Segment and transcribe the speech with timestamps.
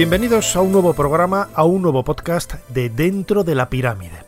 [0.00, 4.24] Bienvenidos a un nuevo programa, a un nuevo podcast de Dentro de la Pirámide.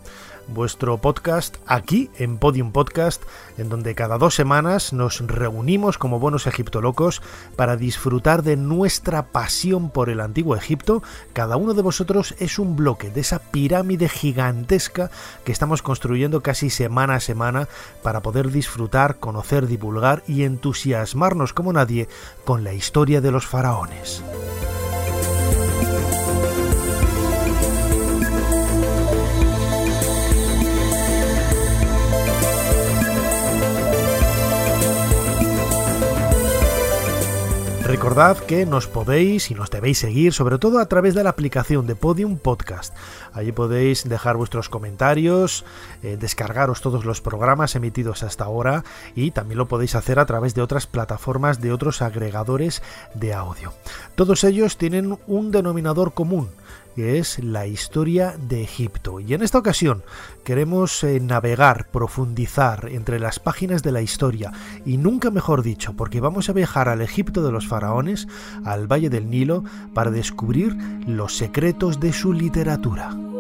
[0.49, 3.23] Vuestro podcast aquí en Podium Podcast,
[3.57, 7.23] en donde cada dos semanas nos reunimos como buenos egiptolocos
[7.57, 11.03] para disfrutar de nuestra pasión por el antiguo Egipto.
[11.33, 15.11] Cada uno de vosotros es un bloque de esa pirámide gigantesca
[15.43, 17.66] que estamos construyendo casi semana a semana
[18.02, 22.09] para poder disfrutar, conocer, divulgar y entusiasmarnos como nadie
[22.45, 24.23] con la historia de los faraones.
[37.93, 41.87] Recordad que nos podéis y nos debéis seguir sobre todo a través de la aplicación
[41.87, 42.96] de Podium Podcast.
[43.34, 45.66] Allí podéis dejar vuestros comentarios,
[46.02, 48.82] eh, descargaros todos los programas emitidos hasta ahora
[49.15, 53.74] y también lo podéis hacer a través de otras plataformas de otros agregadores de audio.
[54.15, 56.49] Todos ellos tienen un denominador común
[56.95, 59.21] que es la historia de Egipto.
[59.21, 60.02] Y en esta ocasión
[60.45, 64.53] queremos eh, navegar, profundizar entre las páginas de la historia
[64.84, 68.28] y nunca mejor dicho, porque vamos a viajar al Egipto de los faraones,
[68.65, 70.76] al Valle del Nilo, para descubrir
[71.06, 73.31] los secretos de su literatura.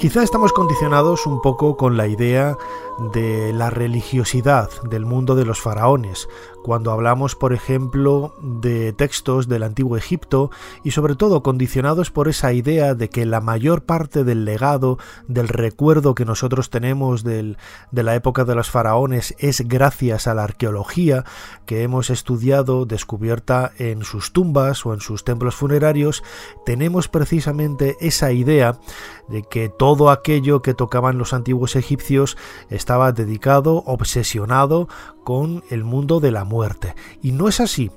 [0.00, 2.56] Quizá estamos condicionados un poco con la idea
[3.12, 6.26] de la religiosidad del mundo de los faraones,
[6.62, 10.50] cuando hablamos, por ejemplo, de textos del antiguo Egipto
[10.84, 15.48] y sobre todo condicionados por esa idea de que la mayor parte del legado, del
[15.48, 17.56] recuerdo que nosotros tenemos de
[17.92, 21.24] la época de los faraones es gracias a la arqueología
[21.66, 26.22] que hemos estudiado, descubierta en sus tumbas o en sus templos funerarios,
[26.64, 28.78] tenemos precisamente esa idea
[29.30, 32.36] de que todo aquello que tocaban los antiguos egipcios
[32.68, 34.88] estaba dedicado, obsesionado
[35.24, 36.94] con el mundo de la muerte.
[37.22, 37.90] Y no es así.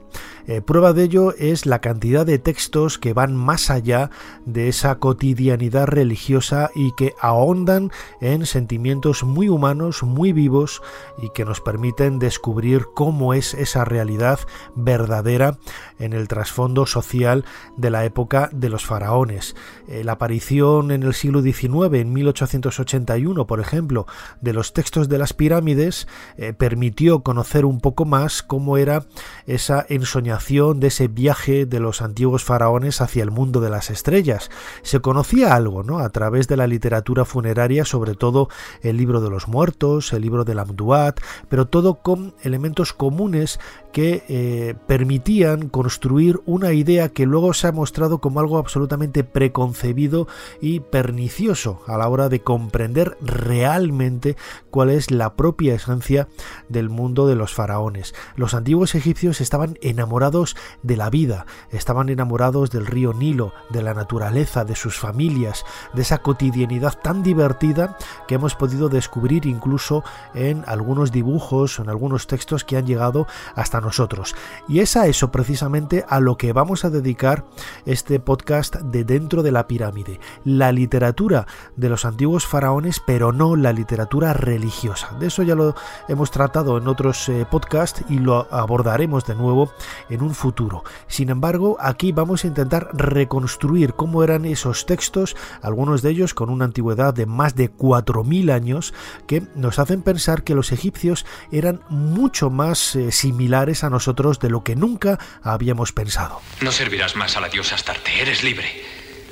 [0.45, 4.09] Eh, prueba de ello es la cantidad de textos que van más allá
[4.45, 10.81] de esa cotidianidad religiosa y que ahondan en sentimientos muy humanos, muy vivos
[11.17, 14.39] y que nos permiten descubrir cómo es esa realidad
[14.75, 15.57] verdadera
[15.97, 17.45] en el trasfondo social
[17.77, 19.55] de la época de los faraones.
[19.87, 24.07] Eh, la aparición en el siglo XIX, en 1881, por ejemplo,
[24.41, 29.05] de los textos de las pirámides eh, permitió conocer un poco más cómo era
[29.45, 34.49] esa ensoñación de ese viaje de los antiguos faraones hacia el mundo de las estrellas.
[34.81, 35.99] Se conocía algo, ¿no?
[35.99, 38.49] A través de la literatura funeraria, sobre todo
[38.81, 43.59] el libro de los muertos, el libro del Amduat, pero todo con elementos comunes
[43.93, 50.27] que eh, permitían construir una idea que luego se ha mostrado como algo absolutamente preconcebido
[50.59, 54.35] y pernicioso a la hora de comprender realmente
[54.71, 56.27] cuál es la propia esencia
[56.67, 58.15] del mundo de los faraones.
[58.35, 63.93] Los antiguos egipcios estaban enamorados de la vida, estaban enamorados del río Nilo, de la
[63.93, 67.95] naturaleza, de sus familias, de esa cotidianidad tan divertida
[68.27, 70.03] que hemos podido descubrir incluso
[70.33, 74.35] en algunos dibujos o en algunos textos que han llegado hasta nosotros.
[74.67, 77.45] Y es a eso precisamente a lo que vamos a dedicar
[77.85, 81.45] este podcast de dentro de la pirámide, la literatura
[81.75, 85.11] de los antiguos faraones, pero no la literatura religiosa.
[85.19, 85.75] De eso ya lo
[86.07, 89.71] hemos tratado en otros eh, podcasts y lo abordaremos de nuevo
[90.09, 90.83] en un futuro.
[91.07, 96.49] Sin embargo, aquí vamos a intentar reconstruir cómo eran esos textos, algunos de ellos con
[96.49, 98.93] una antigüedad de más de 4.000 años,
[99.27, 104.49] que nos hacen pensar que los egipcios eran mucho más eh, similares a nosotros de
[104.49, 106.41] lo que nunca habíamos pensado.
[106.59, 108.69] No servirás más a la diosa Astarte, eres libre.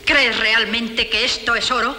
[0.05, 1.95] ¿Crees realmente que esto es oro?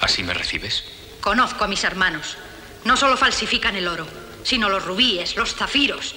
[0.00, 0.84] ¿Así me recibes?
[1.20, 2.36] Conozco a mis hermanos.
[2.84, 4.06] No solo falsifican el oro,
[4.42, 6.14] sino los rubíes, los zafiros.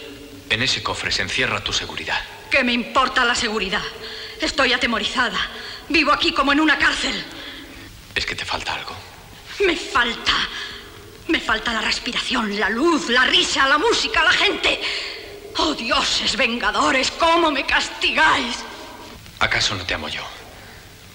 [0.49, 2.19] En ese cofre se encierra tu seguridad.
[2.51, 3.83] ¿Qué me importa la seguridad?
[4.41, 5.39] Estoy atemorizada.
[5.89, 7.23] Vivo aquí como en una cárcel.
[8.15, 8.95] ¿Es que te falta algo?
[9.65, 10.33] Me falta.
[11.27, 14.79] Me falta la respiración, la luz, la risa, la música, la gente.
[15.57, 18.57] Oh, dioses vengadores, ¿cómo me castigáis?
[19.39, 20.21] ¿Acaso no te amo yo?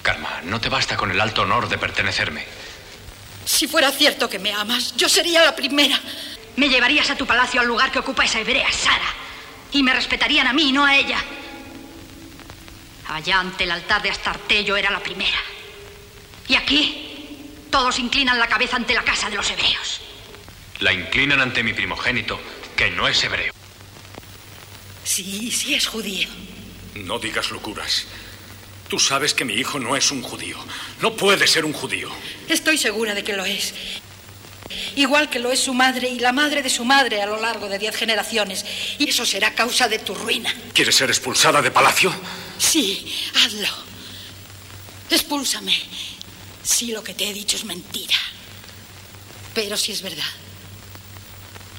[0.02, 2.44] Karma, no te basta con el alto honor de pertenecerme.
[3.44, 5.98] Si fuera cierto que me amas, yo sería la primera.
[6.56, 9.14] Me llevarías a tu palacio al lugar que ocupa esa hebrea, Sara.
[9.72, 11.18] Y me respetarían a mí, no a ella.
[13.08, 15.38] Allá ante el altar de Astarte yo era la primera.
[16.48, 17.11] Y aquí
[17.72, 20.00] todos inclinan la cabeza ante la casa de los hebreos.
[20.78, 22.38] La inclinan ante mi primogénito,
[22.76, 23.52] que no es hebreo.
[25.02, 26.28] Sí, sí es judío.
[26.94, 28.04] No digas locuras.
[28.88, 30.58] Tú sabes que mi hijo no es un judío.
[31.00, 32.10] No puede ser un judío.
[32.48, 33.74] Estoy segura de que lo es.
[34.96, 37.68] Igual que lo es su madre y la madre de su madre a lo largo
[37.68, 38.64] de diez generaciones.
[38.98, 40.54] Y eso será causa de tu ruina.
[40.74, 42.14] ¿Quieres ser expulsada de palacio?
[42.58, 43.68] Sí, hazlo.
[45.08, 45.74] Expúlsame.
[46.62, 48.16] Si lo que te he dicho es mentira.
[49.54, 50.30] Pero si es verdad.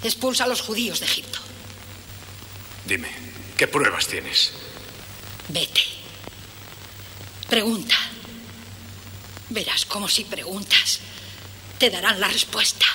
[0.04, 1.40] Expulsa a los judíos de Egipto.
[2.86, 3.10] Dime,
[3.58, 4.52] ¿qué pruebas tienes?
[5.48, 5.82] Vete.
[7.50, 7.96] Pregunta.
[9.50, 11.00] Verás cómo si preguntas,
[11.78, 12.86] te darán la respuesta.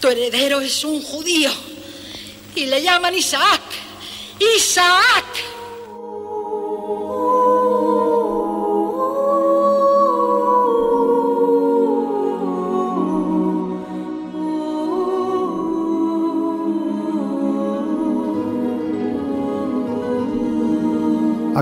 [0.00, 1.50] Tu heredero es un judío
[2.54, 3.62] y le llaman Isaac.
[4.56, 5.57] Isaac.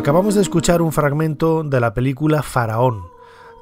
[0.06, 3.08] Acabamos de escuchar un fragmento de la película Faraón,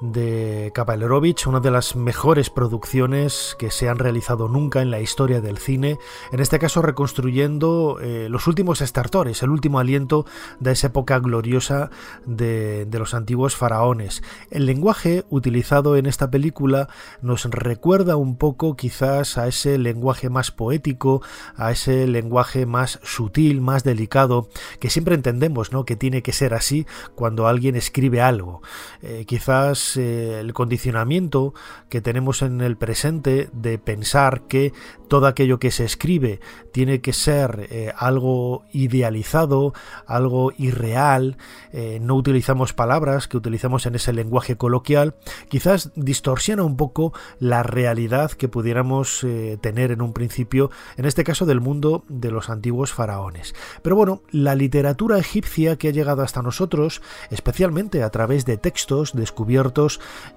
[0.01, 5.41] de Kapalerovich, una de las mejores producciones que se han realizado nunca en la historia
[5.41, 5.99] del cine,
[6.33, 10.27] en este caso reconstruyendo eh, los últimos estartores, el último aliento
[10.61, 11.91] de esa época gloriosa
[12.27, 14.23] de, de, los antiguos faraones.
[14.51, 16.89] El lenguaje utilizado en esta película
[17.23, 21.23] nos recuerda un poco quizás a ese lenguaje más poético,
[21.57, 24.49] a ese lenguaje más sutil, más delicado,
[24.81, 25.85] que siempre entendemos ¿no?
[25.85, 28.63] que tiene que ser así cuando alguien escribe algo.
[29.03, 31.55] Eh, quizás eh, el condicionamiento
[31.89, 34.73] que tenemos en el presente de pensar que
[35.09, 36.41] todo aquello que se escribe
[36.73, 39.73] tiene que ser eh, algo idealizado,
[40.07, 41.37] algo irreal,
[41.73, 45.15] eh, no utilizamos palabras que utilizamos en ese lenguaje coloquial,
[45.49, 49.27] quizás distorsiona un poco la realidad que pudiéramos
[49.61, 53.55] tener en un principio, en este caso del mundo de los antiguos faraones.
[53.83, 59.13] Pero bueno, la literatura egipcia que ha llegado hasta nosotros, especialmente a través de textos
[59.13, 59.74] descubiertos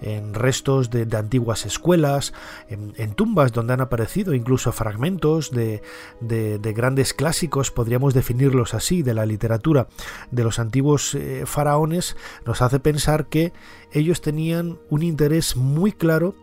[0.02, 2.34] en restos de, antiguas escuelas,
[2.70, 5.82] en, tumbas donde han aparecido incluso fragmentos de,
[6.76, 9.88] grandes clásicos, podríamos definirlos así, de la literatura
[10.32, 13.54] de los antiguos eh, faraones, nos hace pensar que
[13.92, 16.36] ellos tenían un interés muy claro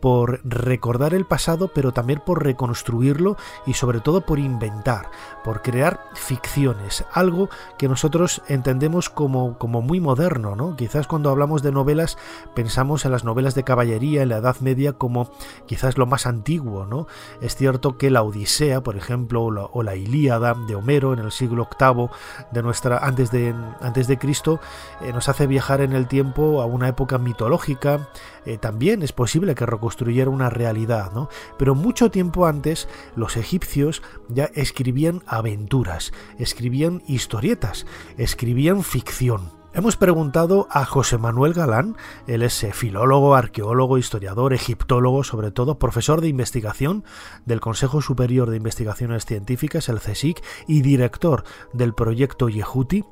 [0.00, 3.36] por recordar el pasado, pero también por reconstruirlo
[3.66, 5.10] y sobre todo por inventar,
[5.44, 7.48] por crear ficciones, algo
[7.78, 10.76] que nosotros entendemos como, como muy moderno, ¿no?
[10.76, 12.18] Quizás cuando hablamos de novelas
[12.54, 15.30] pensamos en las novelas de caballería en la Edad Media como
[15.66, 17.06] quizás lo más antiguo, ¿no?
[17.40, 21.68] Es cierto que la Odisea, por ejemplo, o la, Ilíada de Homero en el siglo
[21.78, 22.08] VIII
[22.52, 24.60] de nuestra antes de antes de Cristo
[25.02, 28.08] eh, nos hace viajar en el tiempo a una época mitológica.
[28.46, 31.28] Eh, también es posible que reconstruyera una realidad, ¿no?
[31.58, 39.59] Pero mucho tiempo antes los egipcios ya escribían aventuras, escribían historietas, escribían ficción.
[39.72, 41.96] Hemos preguntado a José Manuel Galán,
[42.26, 47.04] él es eh, filólogo, arqueólogo, historiador, egiptólogo, sobre todo profesor de investigación
[47.46, 53.04] del Consejo Superior de Investigaciones Científicas, el CSIC, y director del proyecto Yehuti,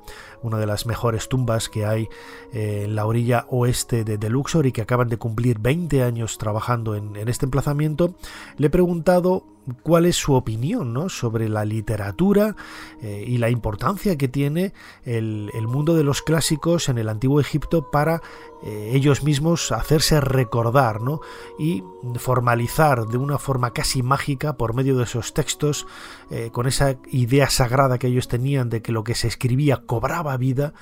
[0.42, 2.08] una de las mejores tumbas que hay
[2.52, 6.96] eh, en la orilla oeste de, Luxor y que acaban de cumplir 20 años trabajando
[6.96, 8.14] en, este emplazamiento.
[8.56, 9.44] Le he preguntado
[9.82, 11.08] cuál es su opinión ¿no?
[11.08, 12.56] sobre la literatura
[13.02, 14.72] eh, y la importancia que tiene
[15.04, 18.22] el, mundo de los clásicos en el antiguo Egipto para
[18.62, 21.20] eh, ellos mismos hacerse recordar ¿no?
[21.58, 21.82] y
[22.16, 25.87] formalizar de una forma casi mágica por medio de esos textos
[26.30, 30.37] eh, con esa idea sagrada que ellos tenían de que lo que se escribía cobraba
[30.37, 30.72] vida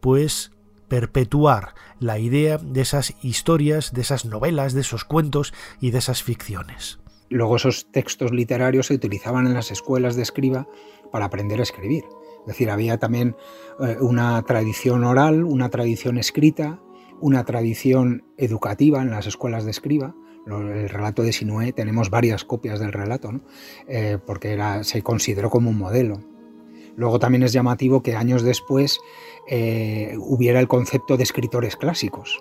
[0.00, 0.52] pues
[0.88, 6.22] perpetuar la idea de esas historias, de esas novelas, de esos cuentos y de esas
[6.22, 6.99] ficciones.
[7.30, 10.68] Luego esos textos literarios se utilizaban en las escuelas de escriba
[11.12, 12.04] para aprender a escribir.
[12.40, 13.36] Es decir, había también
[13.80, 16.80] eh, una tradición oral, una tradición escrita,
[17.20, 20.14] una tradición educativa en las escuelas de escriba.
[20.46, 23.40] El relato de Sinué, tenemos varias copias del relato,
[23.86, 26.20] eh, porque era, se consideró como un modelo.
[26.96, 28.98] Luego también es llamativo que años después
[29.48, 32.40] eh, hubiera el concepto de escritores clásicos.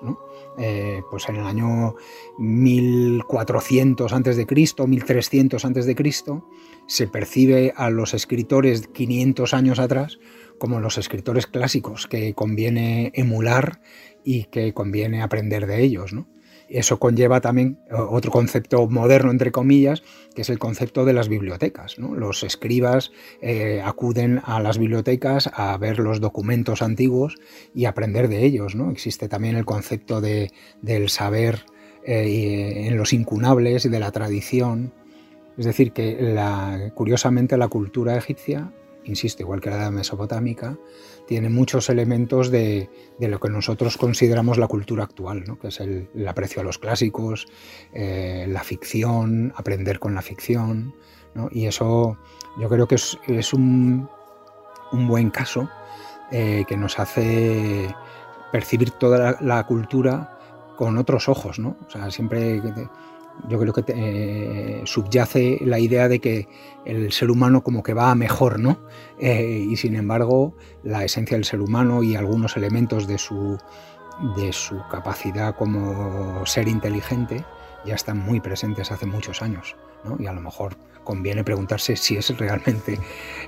[0.59, 1.95] Eh, pues en el año
[2.37, 4.45] 1400 a.C.,
[4.87, 5.95] 1300 a.C.,
[6.87, 10.19] se percibe a los escritores 500 años atrás
[10.57, 13.81] como los escritores clásicos que conviene emular
[14.23, 16.13] y que conviene aprender de ellos.
[16.13, 16.27] ¿no?
[16.69, 20.03] Eso conlleva también otro concepto moderno, entre comillas,
[20.35, 21.97] que es el concepto de las bibliotecas.
[21.97, 23.11] Los escribas
[23.41, 27.37] eh, acuden a las bibliotecas a ver los documentos antiguos
[27.73, 28.75] y aprender de ellos.
[28.75, 28.91] ¿no?
[28.91, 31.65] Existe también el concepto de, del saber
[32.05, 34.93] eh, en los incunables y de la tradición.
[35.57, 36.37] Es decir, que
[36.93, 38.71] curiosamente la cultura egipcia,
[39.09, 40.77] insisto, igual que la mesopotámica,
[41.27, 42.89] tiene muchos elementos de,
[43.19, 47.47] lo que nosotros consideramos la cultura actual, que es el, aprecio a los clásicos,
[47.93, 50.93] eh, la ficción, aprender con la ficción,
[51.51, 52.17] y eso
[52.59, 54.09] yo creo que es, un,
[54.91, 55.69] buen caso
[56.31, 57.93] eh, que nos hace
[58.51, 60.37] percibir toda la, cultura
[60.75, 61.77] con otros ojos, ¿no?
[61.87, 62.61] O sea, siempre
[63.47, 66.47] yo creo que eh, subyace la idea de que
[66.85, 68.79] el ser humano como que va a mejor, ¿no?
[69.19, 73.57] Eh, y sin embargo, la esencia del ser humano y algunos elementos de su,
[74.35, 77.45] de su capacidad como ser inteligente
[77.85, 80.17] ya están muy presentes hace muchos años, ¿no?
[80.19, 82.99] Y a lo mejor conviene preguntarse si es realmente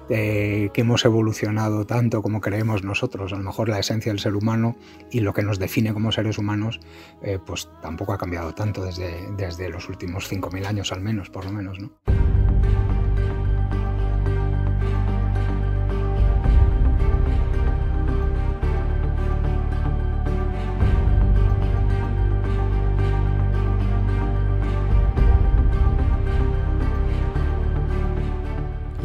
[0.09, 3.33] eh, que hemos evolucionado tanto como creemos nosotros.
[3.33, 4.75] A lo mejor la esencia del ser humano
[5.11, 6.79] y lo que nos define como seres humanos,
[7.21, 11.45] eh, pues tampoco ha cambiado tanto desde, desde los últimos 5.000 años al menos, por
[11.45, 11.79] lo menos.
[11.79, 11.91] ¿no?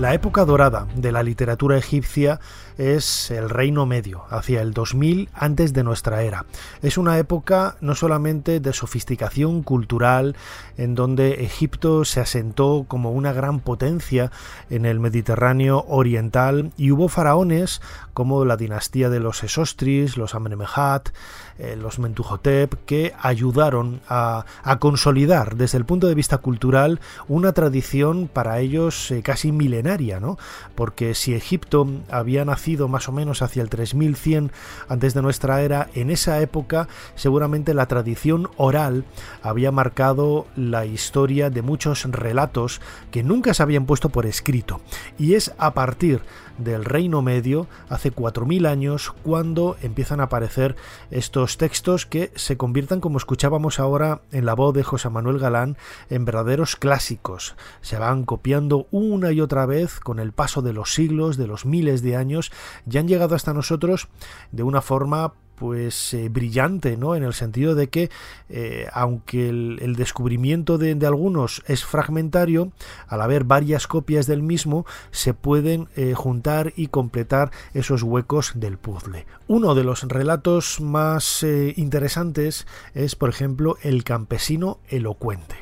[0.06, 2.38] La época dorada de la literatura egipcia
[2.78, 6.46] es el Reino Medio, hacia el 2000 antes de nuestra era.
[6.80, 10.36] Es una época no solamente de sofisticación cultural,
[10.76, 14.30] en donde Egipto se asentó como una gran potencia
[14.70, 17.80] en el Mediterráneo oriental y hubo faraones
[18.12, 21.10] como la dinastía de los Esostris, los Amenemhat,
[21.58, 24.44] eh, los Mentuhotep, que ayudaron a,
[24.78, 30.38] consolidar desde el punto de vista cultural una tradición para ellos eh, casi milenaria, ¿no?
[30.74, 34.52] Porque si Egipto había nacido más o menos hacia el 3100
[34.88, 39.04] antes de nuestra era, en esa época seguramente la tradición oral
[39.42, 44.80] había marcado la historia de muchos relatos que nunca se habían puesto por escrito.
[45.18, 46.20] Y es a partir
[46.58, 50.76] del Reino Medio, hace 4.000 años, cuando empiezan a aparecer
[51.10, 55.76] estos textos que se conviertan, como escuchábamos ahora en la voz de José Manuel Galán,
[56.10, 57.56] en verdaderos clásicos.
[57.80, 61.66] Se van copiando una y otra vez con el paso de los siglos, de los
[61.66, 62.52] miles de años,
[62.90, 64.08] y han llegado hasta nosotros
[64.52, 67.16] de una forma pues eh, brillante, ¿no?
[67.16, 68.10] En el sentido de que,
[68.48, 72.72] eh, aunque el, descubrimiento de, algunos es fragmentario,
[73.08, 78.78] al haber varias copias del mismo, se pueden eh, juntar y completar esos huecos del
[78.78, 79.26] puzzle.
[79.48, 81.44] Uno de los relatos más
[81.76, 85.56] interesantes es, por ejemplo, el campesino elocuente.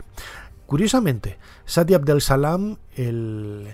[0.67, 3.73] Curiosamente, Sati Abdel Salam, el,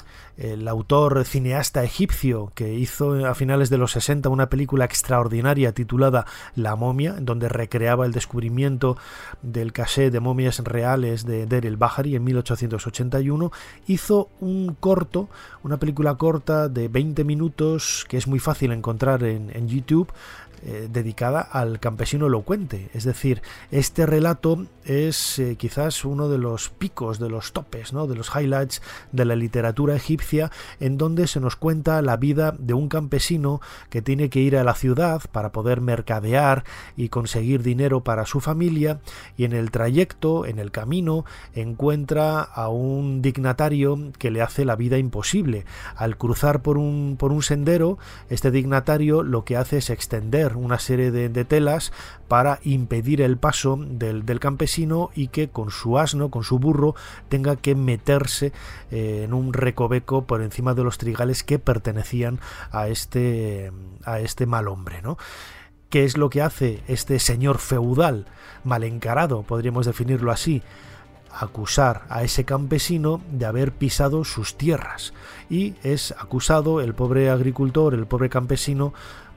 [0.67, 6.25] autor cineasta egipcio que hizo a finales de los 60 una película extraordinaria titulada
[6.57, 8.97] La momia, donde recreaba el descubrimiento
[9.43, 13.53] del caché de momias reales de Der el Bahari en 1881,
[13.87, 15.29] hizo un corto,
[15.63, 20.11] una película corta de 20 minutos que es muy fácil encontrar en, en YouTube,
[20.63, 22.91] eh, dedicada al campesino elocuente.
[22.93, 23.41] Es decir,
[23.71, 28.07] este relato es eh, quizás uno de los picos, de los topes, ¿no?
[28.07, 32.75] de los highlights de la literatura egipcia, en donde se nos cuenta la vida de
[32.75, 36.65] un campesino que tiene que ir a la ciudad para poder mercadear
[36.95, 39.01] y conseguir dinero para su familia,
[39.39, 41.25] y en el trayecto, en el camino,
[41.55, 45.65] encuentra a un dignatario que le hace la vida imposible.
[45.97, 47.99] Al cruzar por un, por un sendero,
[48.29, 51.93] este dignatario lo que hace es extender una serie de, telas
[52.29, 56.95] para impedir el paso del, campesino y que con su asno, con su burro,
[57.29, 58.53] tenga que meterse
[58.91, 62.41] eh, en un recoveco por encima de los trigales que pertenecían
[62.71, 63.73] a este,
[64.05, 65.19] a este mal hombre, ¿no?
[65.89, 68.27] ¿Qué es lo que hace este señor feudal,
[68.63, 70.63] mal encarado, podríamos definirlo así?
[71.33, 75.13] Acusar a ese campesino de haber pisado sus tierras
[75.49, 78.93] y es acusado el pobre agricultor, el pobre campesino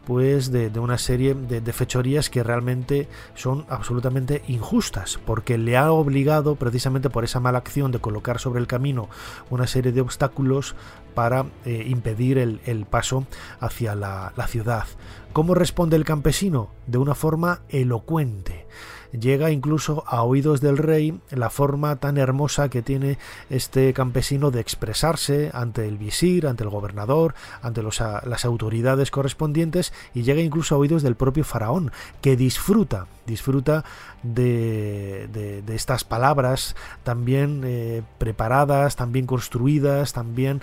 [0.06, 6.56] pues de, una serie de, fechorías que realmente son absolutamente injustas, porque le ha obligado
[6.56, 9.08] precisamente por esa mala acción de colocar sobre el camino
[9.50, 10.76] una serie de obstáculos
[11.16, 13.26] para eh, impedir el, paso
[13.62, 14.86] hacia la ciudad.
[15.32, 16.70] ¿Cómo responde el campesino?
[16.86, 18.68] De una forma elocuente
[19.18, 23.18] llega incluso a oídos del rey la forma tan hermosa que tiene
[23.50, 30.24] este campesino de expresarse ante el visir, ante el gobernador, ante las autoridades correspondientes y
[30.24, 31.92] llega incluso a oídos del propio faraón,
[32.22, 33.86] que disfruta, disfruta
[34.24, 40.62] de, de, estas palabras también eh, preparadas, también construidas, también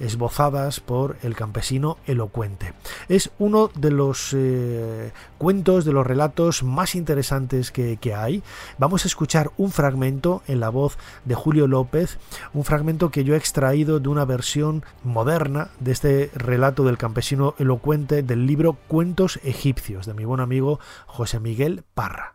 [0.00, 2.72] esbozadas por el campesino elocuente.
[3.08, 8.42] Es uno de los eh, cuentos, de los relatos más interesantes que, hay.
[8.78, 12.18] Vamos a escuchar un fragmento en la voz de Julio López,
[12.52, 17.54] un fragmento que yo he extraído de una versión moderna de este relato del campesino
[17.58, 22.34] elocuente del libro Cuentos egipcios de mi buen amigo José Miguel Parra.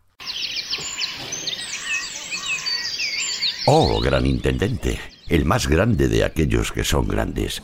[3.67, 7.63] Oh, gran intendente, el más grande de aquellos que son grandes,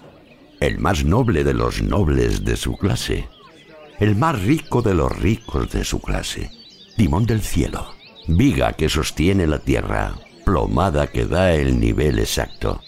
[0.59, 3.27] el más noble de los nobles de su clase,
[3.99, 6.49] el más rico de los ricos de su clase,
[6.97, 7.93] timón del cielo,
[8.27, 10.15] viga que sostiene la tierra,
[10.45, 12.81] plomada que da el nivel exacto.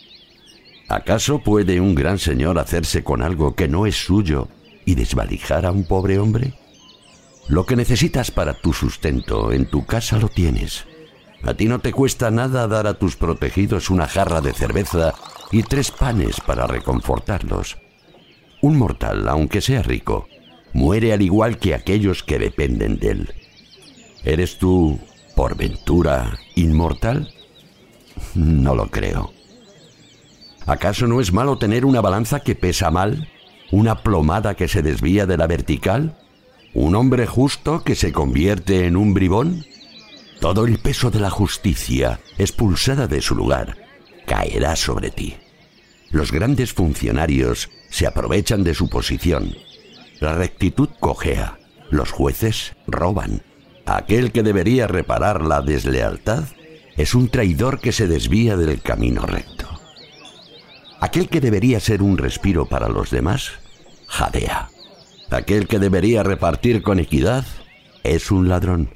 [0.90, 4.48] ¿Acaso puede un gran señor hacerse con algo que no es suyo
[4.86, 6.54] y desvalijar a un pobre hombre?
[7.48, 10.86] Lo que necesitas para tu sustento en tu casa lo tienes.
[11.46, 15.14] A ti no te cuesta nada dar a tus protegidos una jarra de cerveza
[15.52, 17.78] y tres panes para reconfortarlos.
[18.62, 20.28] Un mortal, aunque sea rico,
[20.72, 23.34] muere al igual que aquellos que dependen de él.
[24.24, 25.00] ¿Eres tú,
[25.36, 27.34] por ventura, inmortal?
[28.36, 29.34] No lo creo.
[30.66, 33.28] ¿Acaso no es malo tener una balanza que pesa mal?
[33.70, 36.16] ¿Una plomada que se desvía de la vertical?
[36.74, 39.66] ¿Un hombre justo que se convierte en un bribón?
[40.40, 43.78] Todo el peso de la justicia, expulsada de su lugar,
[44.26, 45.36] caerá sobre ti.
[46.12, 49.56] Los grandes funcionarios se aprovechan de su posición.
[50.20, 51.58] La rectitud cojea.
[51.90, 53.44] Los jueces roban.
[53.86, 56.44] Aquel que debería reparar la deslealtad
[56.98, 59.68] es un traidor que se desvía del camino recto.
[61.00, 63.52] Aquel que debería ser un respiro para los demás,
[64.08, 64.70] jadea.
[65.32, 67.44] Aquel que debería repartir con equidad,
[68.04, 68.90] es un ladrón.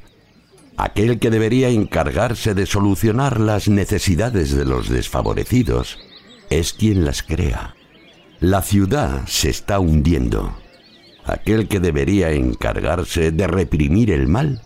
[0.77, 5.97] Aquel que debería encargarse de solucionar las necesidades de los desfavorecidos
[6.51, 7.75] es quien las crea.
[8.39, 10.55] La ciudad se está hundiendo.
[11.25, 14.61] Aquel que debería encargarse de reprimir el mal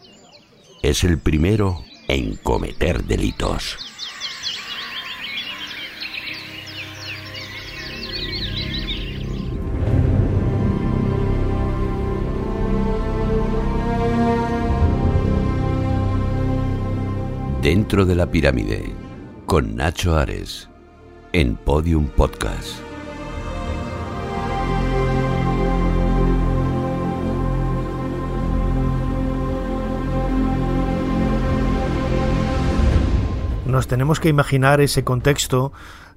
[0.84, 3.91] es el primero en cometer delitos.
[17.62, 18.92] Dentro de la pirámide,
[19.46, 20.68] con Nacho Ares,
[21.32, 22.80] en Podium Podcast.
[33.68, 35.72] Nos tenemos que imaginar ese contexto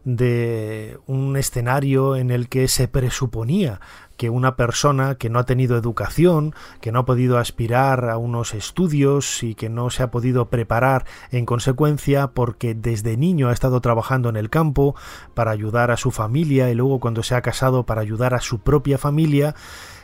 [0.05, 3.81] de un escenario en el que se presuponía
[4.17, 8.55] que una persona que no ha tenido educación, que no ha podido aspirar a unos
[8.55, 13.81] estudios y que no se ha podido preparar en consecuencia porque desde niño ha estado
[13.81, 14.95] trabajando en el campo
[15.35, 18.61] para ayudar a su familia y luego cuando se ha casado para ayudar a su
[18.61, 19.55] propia familia,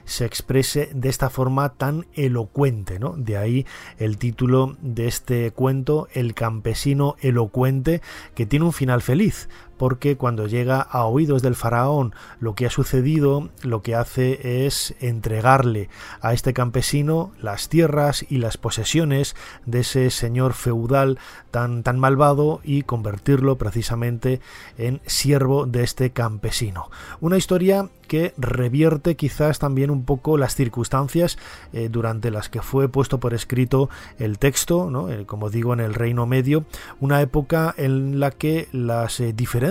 [0.05, 3.15] se exprese de esta forma tan elocuente, ¿no?
[3.17, 8.03] De ahí el título de este cuento, El campesino elocuente,
[8.35, 9.49] que tiene un final feliz,
[9.81, 14.95] porque cuando llega a oídos del faraón lo que ha sucedido, lo que hace es
[15.01, 15.89] entregarle
[16.21, 21.19] a este campesino las tierras y las posesiones de ese señor feudal
[21.51, 24.43] tan, tan malvado y convertirlo precisamente
[24.77, 26.91] en siervo de este campesino.
[27.23, 31.39] Una historia que revierte quizás también un poco las circunstancias
[31.73, 33.89] eh, durante las que fue puesto por escrito
[34.19, 35.09] el texto, ¿no?
[35.11, 36.65] Eh, como digo, en el Reino Medio,
[36.99, 39.70] una época en la que las eh, diferencias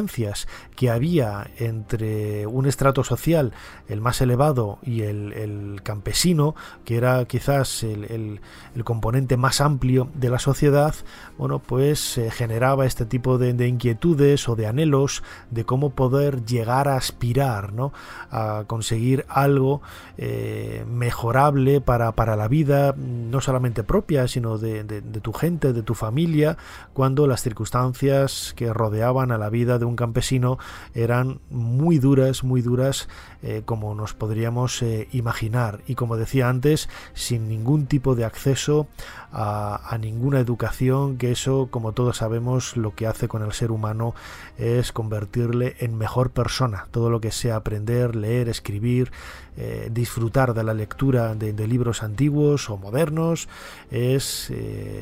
[0.75, 3.53] que había entre un estrato social,
[3.87, 8.41] el más elevado, y el, campesino, que era quizás el,
[8.83, 10.95] componente más amplio de la sociedad,
[11.37, 16.87] bueno, pues eh, generaba este tipo de, inquietudes o de anhelos de cómo poder llegar
[16.87, 17.93] a aspirar, ¿no?
[18.31, 19.81] A conseguir algo
[20.17, 25.83] eh, mejorable para, para, la vida, no solamente propia, sino de, de tu gente, de
[25.83, 26.57] tu familia,
[26.93, 30.57] cuando las circunstancias que rodeaban a la vida de un campesino
[30.93, 33.07] eran muy duras, muy duras
[33.41, 38.87] eh, como nos podríamos eh, imaginar y como decía antes, sin ningún tipo de acceso
[39.31, 44.15] a, ninguna educación, que eso, como todos sabemos, lo que hace con el ser humano
[44.57, 46.87] es convertirle en mejor persona.
[46.91, 49.11] Todo lo que sea aprender, leer, escribir,
[49.59, 53.47] eh, disfrutar de la lectura de, libros antiguos o modernos,
[53.91, 54.51] es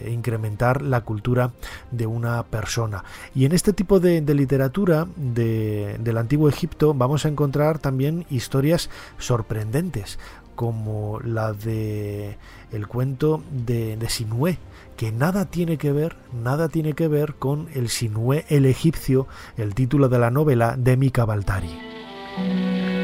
[0.10, 1.52] incrementar la cultura
[1.91, 3.04] de una persona.
[3.34, 10.20] Y en este tipo de, literatura del antiguo Egipto vamos a encontrar también historias sorprendentes
[10.58, 12.38] como la de
[12.72, 14.58] el cuento de, de Sinué,
[14.98, 19.76] que nada tiene que ver, nada tiene que ver con el Sinué el egipcio, el
[19.76, 22.96] título de la novela de Mika Baltari.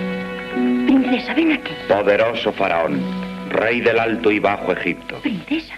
[0.93, 1.73] Princesa, ven aquí.
[1.88, 3.01] Poderoso faraón,
[3.49, 5.17] rey del alto y bajo Egipto.
[5.21, 5.73] Princesa.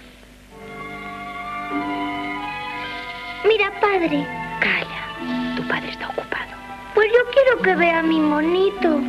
[3.48, 4.28] Mira, padre.
[4.60, 6.52] Calla, tu padre está ocupado.
[6.94, 9.00] Pues yo quiero que vea a mi monito.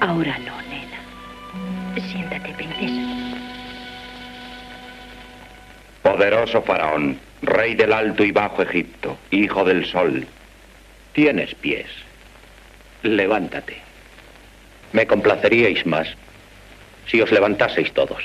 [0.00, 2.04] Ahora no, nena.
[2.08, 3.38] Siéntate, princesa.
[6.02, 10.26] Poderoso faraón, rey del alto y bajo Egipto, hijo del sol.
[11.12, 11.86] Tienes pies.
[13.04, 13.93] Levántate.
[14.94, 16.06] Me complaceríais más
[17.10, 18.22] si os levantaseis todos.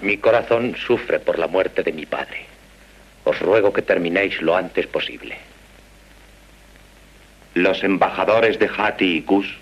[0.00, 2.46] Mi corazón sufre por la muerte de mi padre.
[3.24, 5.36] Os ruego que terminéis lo antes posible.
[7.52, 9.54] Los embajadores de Hati y Kus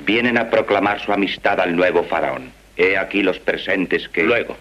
[0.00, 2.52] vienen a proclamar su amistad al nuevo faraón.
[2.76, 4.22] He aquí los presentes que...
[4.22, 4.54] Luego.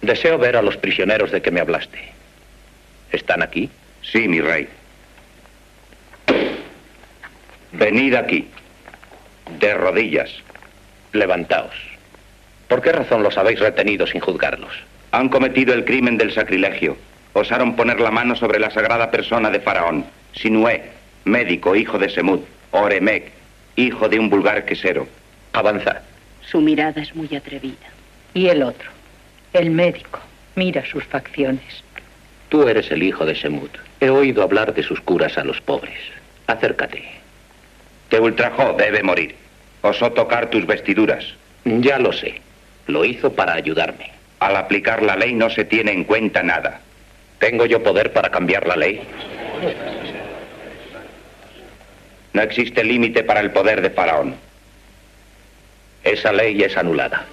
[0.00, 1.98] Deseo ver a los prisioneros de que me hablaste.
[3.12, 3.68] ¿Están aquí?
[4.00, 4.66] Sí, mi rey.
[7.78, 8.48] Venid aquí.
[9.58, 10.30] De rodillas.
[11.12, 11.74] Levantaos.
[12.68, 14.72] ¿Por qué razón los habéis retenido sin juzgarlos?
[15.10, 16.96] Han cometido el crimen del sacrilegio.
[17.32, 20.82] Osaron poner la mano sobre la sagrada persona de Faraón, Sinué,
[21.24, 23.32] médico, hijo de Semud, Oremec,
[23.76, 25.08] hijo de un vulgar quesero.
[25.52, 25.98] Avanzad.
[26.42, 27.90] Su mirada es muy atrevida.
[28.34, 28.90] Y el otro,
[29.52, 30.20] el médico,
[30.54, 31.82] mira sus facciones.
[32.48, 33.70] Tú eres el hijo de Semud.
[34.00, 35.98] He oído hablar de sus curas a los pobres.
[36.46, 37.23] Acércate.
[38.08, 39.34] Te ultrajó, debe morir.
[39.82, 41.24] Osó tocar tus vestiduras.
[41.64, 42.40] Ya lo sé.
[42.86, 44.12] Lo hizo para ayudarme.
[44.40, 46.80] Al aplicar la ley no se tiene en cuenta nada.
[47.38, 49.00] ¿Tengo yo poder para cambiar la ley?
[52.32, 54.34] No existe límite para el poder de Faraón.
[56.02, 57.26] Esa ley es anulada.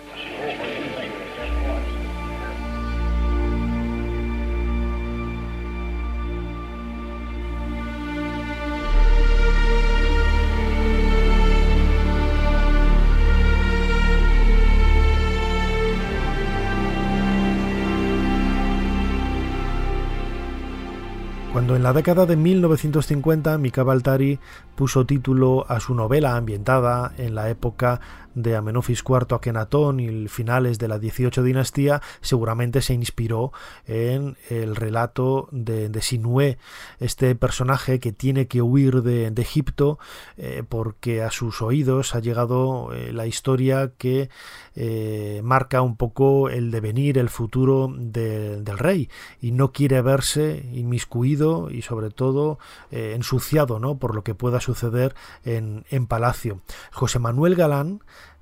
[21.73, 24.39] En la década de 1950 Mika Baltari
[24.75, 28.01] puso título a su novela ambientada en la época
[28.35, 33.51] de Amenofis IV Akenatón y finales de la 18 dinastía, seguramente se inspiró
[33.85, 36.57] en el relato de, de Sinué,
[36.99, 39.97] este personaje que tiene que huir de, Egipto
[40.37, 44.29] eh, porque a sus oídos ha llegado eh, la historia que
[44.75, 49.09] eh, marca un poco el devenir, el futuro del rey
[49.41, 52.59] y no quiere verse inmiscuido y sobre todo
[52.91, 53.97] ensuciado ¿no?
[53.97, 56.61] por lo que pueda suceder en, en Palacio.
[56.91, 58.01] José Manuel Galán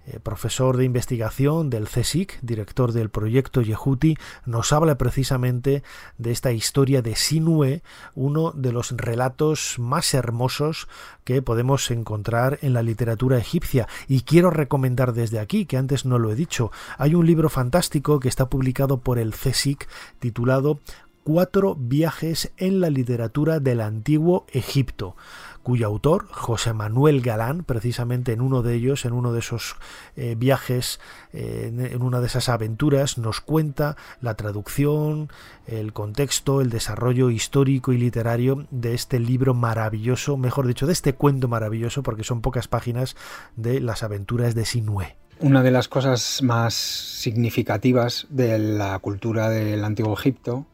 [0.10, 5.84] eh, profesor de investigación del CSIC, director del proyecto Yehuti, nos habla precisamente
[6.17, 7.84] de esta historia de Sinue,
[8.15, 10.88] uno de los relatos más hermosos
[11.24, 13.88] que podemos encontrar en la literatura egipcia.
[14.08, 18.19] Y quiero recomendar desde aquí, que antes no lo he dicho, hay un libro fantástico
[18.19, 19.88] que está publicado por el CSIC
[20.19, 20.80] titulado
[21.24, 25.15] Cuatro viajes en la literatura del antiguo Egipto
[25.63, 29.76] cuyo autor, José Manuel Galán, precisamente en uno de ellos, en uno de esos
[30.15, 31.00] eh, viajes,
[31.34, 35.30] eh, en una de esas aventuras, nos cuenta la traducción,
[35.67, 41.13] el contexto, el desarrollo histórico y literario de este libro maravilloso, mejor dicho, de este
[41.13, 43.15] cuento maravilloso, porque son pocas páginas
[43.56, 45.15] de las aventuras de Sinué.
[45.41, 50.65] Una de las cosas más significativas de la cultura del Antiguo Egipto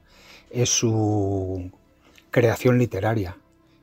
[0.49, 1.69] es su
[2.31, 3.37] creación literaria.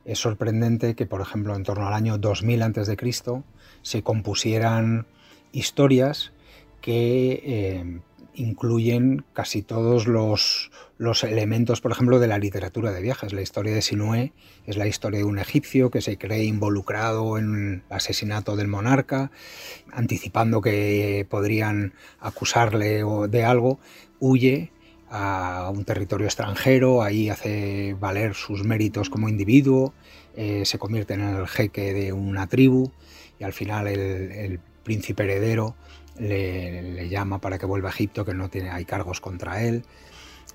[0.05, 2.97] Es sorprendente que, por ejemplo, en torno al año 2000 a.C.
[3.83, 5.07] se compusieran
[5.53, 6.33] historias
[6.81, 8.01] que eh,
[8.35, 13.33] incluyen casi todos los, los, elementos, por ejemplo, de la literatura de viajes.
[13.33, 14.33] La historia de Sinué
[14.67, 19.31] es la historia de un egipcio que se cree involucrado en el asesinato del monarca,
[19.93, 23.79] anticipando que podrían acusarle de algo,
[24.19, 24.73] huye
[25.15, 29.93] a un territorio extranjero, ahí hace valer sus méritos como individuo,
[30.35, 32.91] eh, se convierte en el jeque de una tribu
[33.39, 35.77] y al final el, príncipe heredero
[36.19, 39.85] le, llama para que vuelva a Egipto, que no tiene, hay cargos contra él.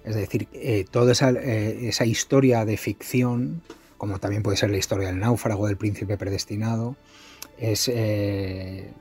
[0.03, 3.61] Es decir, eh, toda esa, eh, esa, historia de ficción,
[3.97, 6.97] como también puede ser la historia del náufrago, del príncipe predestinado,
[7.59, 7.91] es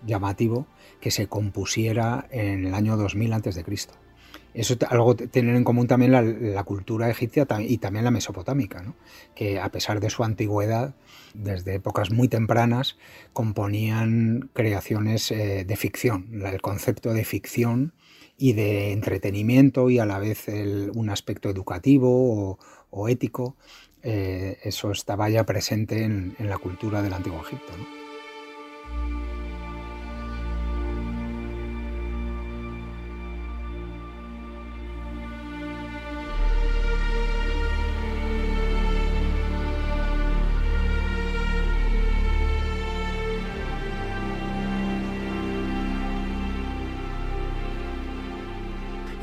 [0.06, 0.66] llamativo
[1.00, 3.64] que se compusiera en el año 2000 a.C.
[4.56, 8.94] Eso algo tener en común también la, cultura egipcia y también la mesopotámica,
[9.34, 10.94] que a pesar de su antigüedad,
[11.34, 12.96] desde épocas muy tempranas,
[13.34, 16.42] componían creaciones eh, de ficción.
[16.42, 17.92] El concepto de ficción
[18.38, 22.58] y de entretenimiento y a la vez un aspecto educativo
[22.90, 23.56] o, ético,
[24.02, 27.74] eh, eso estaba ya presente en, en la cultura del antiguo Egipto.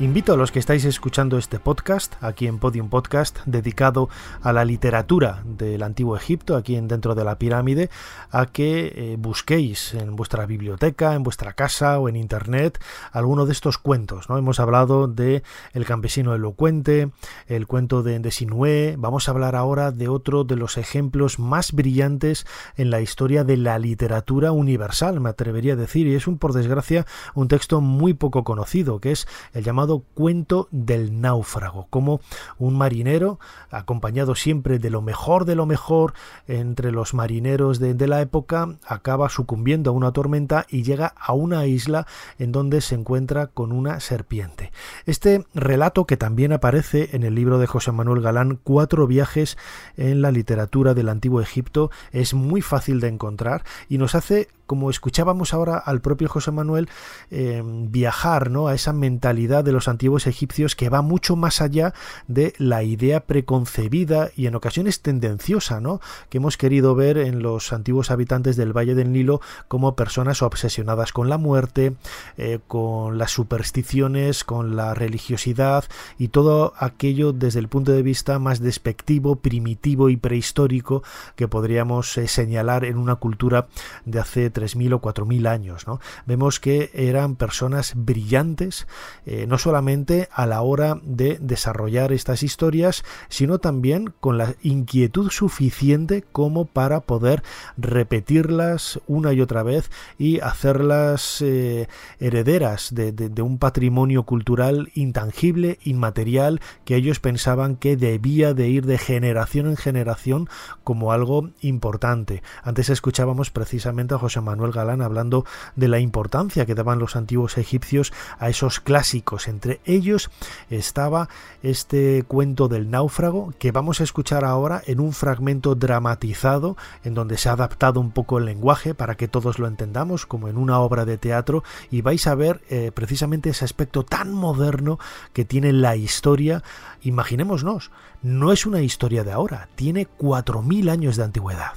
[0.00, 4.08] Invito a los que estáis escuchando este podcast, aquí en Podium Podcast, dedicado
[4.42, 7.90] a la literatura del Antiguo Egipto, aquí en dentro de la pirámide,
[8.32, 13.52] a que eh, busquéis en vuestra biblioteca, en vuestra casa o en internet alguno de
[13.52, 14.28] estos cuentos.
[14.28, 14.36] ¿no?
[14.36, 17.12] Hemos hablado de El campesino elocuente,
[17.46, 18.96] el cuento de, de Sinué.
[18.98, 23.58] Vamos a hablar ahora de otro de los ejemplos más brillantes en la historia de
[23.58, 28.12] la literatura universal, me atrevería a decir, y es un, por desgracia, un texto muy
[28.12, 32.20] poco conocido, que es el llamado Cuento del náufrago, como
[32.58, 33.38] un marinero,
[33.70, 36.14] acompañado siempre de lo mejor de lo mejor
[36.46, 41.66] entre los marineros de, la época, acaba sucumbiendo a una tormenta y llega a una
[41.66, 42.06] isla
[42.38, 44.72] en donde se encuentra con una serpiente.
[45.06, 49.56] Este relato que también aparece en el libro de José Manuel Galán, Cuatro viajes
[49.96, 54.90] en la literatura del antiguo Egipto, es muy fácil de encontrar y nos hace como
[54.90, 56.88] escuchábamos ahora al propio José Manuel,
[57.30, 58.68] eh, viajar ¿no?
[58.68, 61.94] a esa mentalidad de los antiguos egipcios que va mucho más allá
[62.28, 66.00] de la idea preconcebida y en ocasiones tendenciosa ¿no?
[66.28, 71.12] que hemos querido ver en los antiguos habitantes del Valle del Nilo como personas obsesionadas
[71.12, 71.94] con la muerte,
[72.36, 75.84] eh, con las supersticiones, con la religiosidad
[76.18, 81.02] y todo aquello desde el punto de vista más despectivo, primitivo y prehistórico
[81.36, 83.66] que podríamos eh, señalar en una cultura
[84.04, 85.86] de hace 3.000 o 4.000 años.
[85.86, 86.00] ¿no?
[86.26, 88.86] Vemos que eran personas brillantes,
[89.26, 95.30] eh, no solamente a la hora de desarrollar estas historias, sino también con la inquietud
[95.30, 97.42] suficiente como para poder
[97.76, 101.88] repetirlas una y otra vez y hacerlas eh,
[102.18, 108.98] herederas de, un patrimonio cultural intangible, inmaterial, que ellos pensaban que debía de ir de
[108.98, 110.48] generación en generación
[110.82, 112.42] como algo importante.
[112.62, 117.58] Antes escuchábamos precisamente a José Manuel Galán hablando de la importancia que daban los antiguos
[117.58, 119.48] egipcios a esos clásicos.
[119.48, 120.30] Entre ellos
[120.70, 121.28] estaba
[121.62, 127.38] este cuento del náufrago que vamos a escuchar ahora en un fragmento dramatizado en donde
[127.38, 130.78] se ha adaptado un poco el lenguaje para que todos lo entendamos como en una
[130.78, 134.98] obra de teatro y vais a ver eh, precisamente ese aspecto tan moderno
[135.32, 136.62] que tiene la historia.
[137.02, 137.90] Imaginémonos,
[138.22, 141.72] no es una historia de ahora, tiene 4.000 años de antigüedad.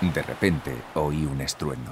[0.00, 1.90] De repente oí un estruendo.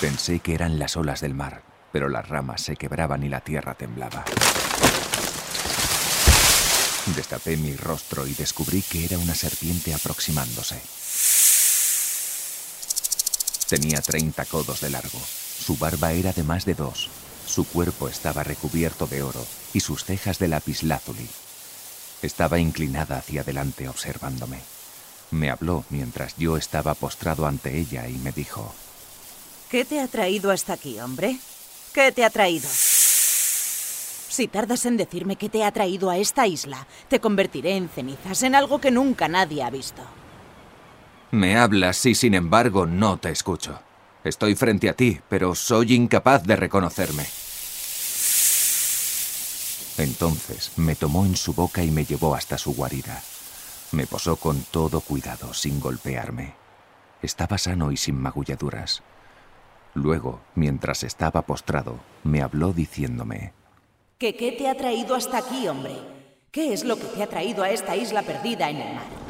[0.00, 3.74] Pensé que eran las olas del mar, pero las ramas se quebraban y la tierra
[3.74, 4.24] temblaba.
[7.16, 10.80] Destapé mi rostro y descubrí que era una serpiente aproximándose.
[13.68, 15.18] Tenía 30 codos de largo.
[15.18, 17.10] Su barba era de más de dos.
[17.46, 21.28] Su cuerpo estaba recubierto de oro y sus cejas de lapislázuli.
[22.22, 24.71] Estaba inclinada hacia adelante observándome.
[25.32, 28.72] Me habló mientras yo estaba postrado ante ella y me dijo,
[29.70, 31.38] ¿Qué te ha traído hasta aquí, hombre?
[31.94, 32.68] ¿Qué te ha traído?
[34.28, 38.42] Si tardas en decirme qué te ha traído a esta isla, te convertiré en cenizas,
[38.42, 40.02] en algo que nunca nadie ha visto.
[41.30, 43.80] Me hablas y sin embargo no te escucho.
[44.24, 47.24] Estoy frente a ti, pero soy incapaz de reconocerme.
[49.96, 53.22] Entonces me tomó en su boca y me llevó hasta su guarida.
[53.92, 56.54] Me posó con todo cuidado, sin golpearme.
[57.20, 59.02] Estaba sano y sin magulladuras.
[59.94, 63.52] Luego, mientras estaba postrado, me habló diciéndome...
[64.16, 65.94] ¿Qué qué te ha traído hasta aquí, hombre?
[66.50, 69.21] ¿Qué es lo que te ha traído a esta isla perdida en el mar?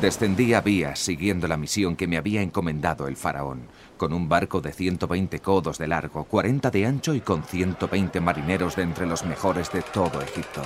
[0.00, 0.62] Descendí a
[0.94, 3.62] siguiendo la misión que me había encomendado el faraón,
[3.96, 8.76] con un barco de 120 codos de largo, 40 de ancho y con 120 marineros
[8.76, 10.62] de entre los mejores de todo Egipto.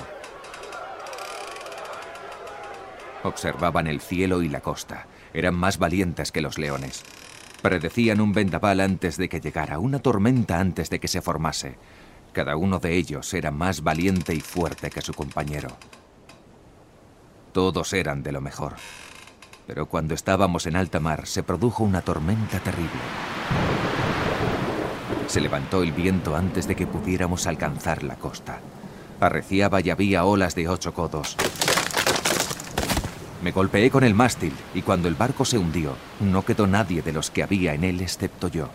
[3.23, 5.07] Observaban el cielo y la costa.
[5.33, 7.03] Eran más valientes que los leones.
[7.61, 11.77] Predecían un vendaval antes de que llegara, una tormenta antes de que se formase.
[12.33, 15.69] Cada uno de ellos era más valiente y fuerte que su compañero.
[17.53, 18.73] Todos eran de lo mejor.
[19.71, 22.99] Pero cuando estábamos en alta mar se produjo una tormenta terrible.
[25.27, 28.59] Se levantó el viento antes de que pudiéramos alcanzar la costa.
[29.21, 31.37] Arreciaba y había olas de ocho codos.
[33.41, 37.13] Me golpeé con el mástil y cuando el barco se hundió, no quedó nadie de
[37.13, 38.67] los que había en él excepto yo.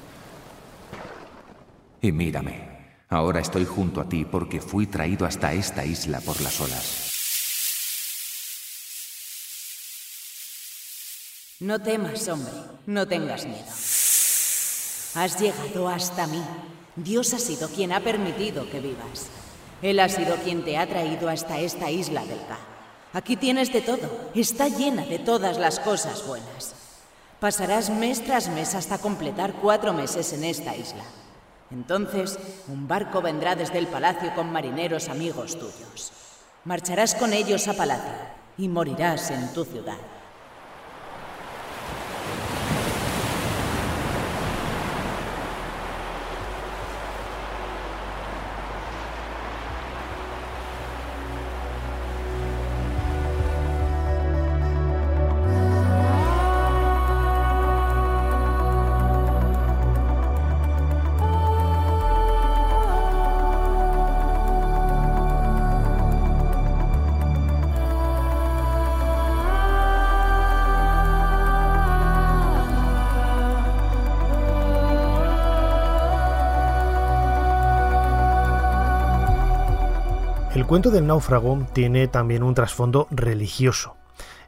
[2.00, 2.70] Y mírame,
[3.11, 7.06] ahora estoy junto a ti porque fui traído hasta esta isla por las olas.
[11.61, 12.53] No temas, hombre,
[12.85, 13.64] no tengas miedo.
[15.14, 16.42] Has llegado hasta mí.
[16.97, 19.29] Dios ha sido quien ha permitido que vivas.
[19.81, 22.59] Él ha sido quien te ha traído hasta esta isla del Ka.
[23.14, 24.31] Aquí tienes de todo.
[24.35, 26.75] Está llena de todas las cosas buenas.
[27.40, 31.05] Pasarás mes tras mes hasta completar cuatro meses en esta isla.
[31.71, 32.38] Entonces,
[32.69, 36.12] un barco vendrá desde el palacio con marineros amigos tuyos.
[36.64, 38.12] Marcharás con ellos a palacio
[38.59, 40.15] y morirás en tu ciudad.
[80.66, 83.94] El cuento del náufrago tiene también un trasfondo religioso.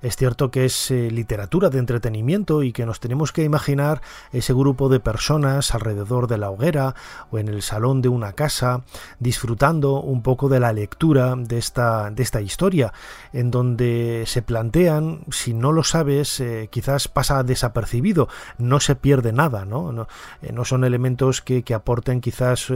[0.01, 4.01] Es cierto que es eh, literatura de entretenimiento y que nos tenemos que imaginar
[4.33, 6.95] ese grupo de personas alrededor de la hoguera
[7.31, 8.83] o en el salón de una casa
[9.19, 12.93] disfrutando un poco de la lectura de esta, de esta historia,
[13.33, 19.33] en donde se plantean, si no lo sabes, eh, quizás pasa desapercibido, no se pierde
[19.33, 20.07] nada, no, no,
[20.43, 22.71] eh, son elementos que, que aporten quizás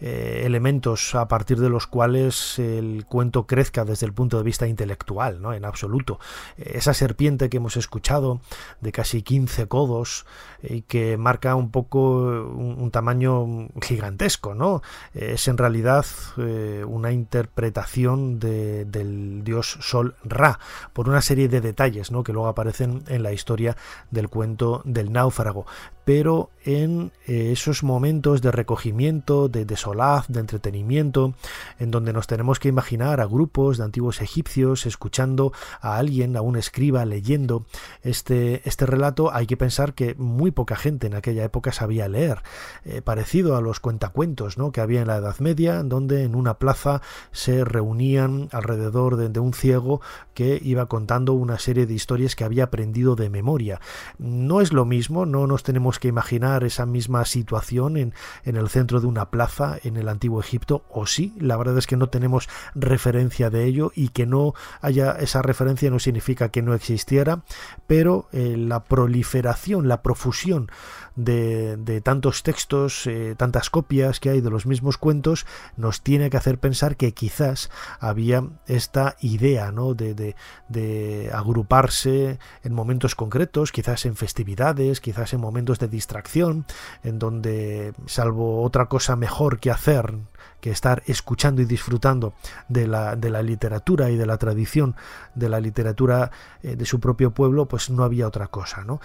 [0.00, 5.40] elementos a partir de los cuales el cuento crezca desde el punto de vista intelectual,
[5.40, 5.54] ¿no?
[5.54, 6.18] en absoluto
[6.56, 8.40] esa serpiente que hemos escuchado
[8.80, 10.26] de casi 15 codos
[10.62, 14.82] y que marca un poco un, tamaño gigantesco, ¿no?
[15.14, 16.04] Es en realidad
[16.36, 20.58] eh, una interpretación del dios Sol Ra
[20.92, 22.22] por una serie de detalles, ¿no?
[22.22, 23.76] Que luego aparecen en la historia
[24.10, 25.66] del cuento del náufrago
[26.04, 31.34] pero en eh, esos momentos de recogimiento, de, de, solaz, de entretenimiento,
[31.78, 36.41] en donde nos tenemos que imaginar a grupos de antiguos egipcios escuchando a alguien, a
[36.42, 37.66] un escriba leyendo
[38.02, 42.42] este, este relato, hay que pensar que muy poca gente en aquella época sabía leer,
[42.84, 44.72] eh, parecido a los cuentacuentos ¿no?
[44.72, 49.40] que había en la Edad Media, donde en una plaza se reunían alrededor de, de
[49.40, 50.00] un ciego
[50.34, 53.80] que iba contando una serie de historias que había aprendido de memoria.
[54.18, 58.68] No es lo mismo, no nos tenemos que imaginar esa misma situación en, en el
[58.68, 62.08] centro de una plaza en el antiguo Egipto, o sí, la verdad es que no
[62.08, 67.42] tenemos referencia de ello y que no haya esa referencia no significa que no existiera,
[67.86, 70.70] pero eh, la proliferación, la profusión
[71.14, 76.36] de, tantos textos, eh, tantas copias que hay de los mismos cuentos, nos tiene que
[76.36, 79.94] hacer pensar que quizás había esta idea ¿no?
[79.94, 86.66] de agruparse en momentos concretos, quizás en festividades, quizás en momentos de distracción,
[87.02, 90.14] en donde, salvo otra cosa mejor que hacer,
[90.62, 92.34] que estar escuchando y disfrutando
[92.68, 94.94] de la, de la literatura y de la tradición
[95.34, 96.30] de la literatura
[96.62, 99.00] eh, de su propio pueblo, pues no había otra cosa, ¿no?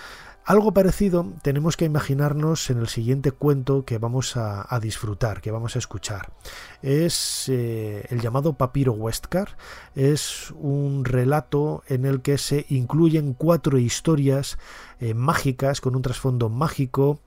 [0.46, 5.76] Algo parecido tenemos que imaginarnos en el siguiente cuento que vamos a, disfrutar, que vamos
[5.76, 6.32] a escuchar.
[6.82, 9.58] Es eh, el llamado Papiro Westcar.
[9.94, 14.58] Es un relato en el que se incluyen cuatro historias
[15.02, 17.20] eh, mágicas con un trasfondo mágico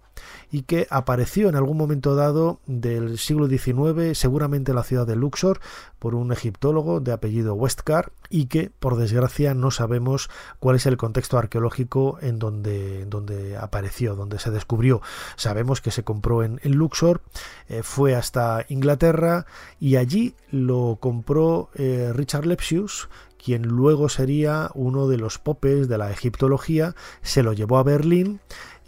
[0.50, 5.16] y que apareció en algún momento dado del siglo XIX, seguramente en la ciudad de
[5.16, 5.60] Luxor,
[5.98, 10.96] por un egiptólogo de apellido Westcar y que, por desgracia, no sabemos cuál es el
[10.96, 15.02] contexto arqueológico en donde, donde apareció, donde se descubrió.
[15.36, 17.20] Sabemos que se compró en, Luxor,
[17.68, 19.46] eh, fue hasta Inglaterra
[19.78, 23.08] y allí lo compró eh, Richard Lepsius,
[23.42, 28.40] quien luego sería uno de los popes de la egiptología, se lo llevó a Berlín